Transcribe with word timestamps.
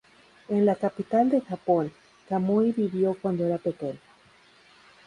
En 0.49 0.65
la 0.65 0.73
capital 0.73 1.29
de 1.29 1.41
Japón, 1.41 1.93
Kamui 2.27 2.71
vivió 2.71 3.15
cuando 3.21 3.45
era 3.45 3.59
pequeño. 3.59 3.99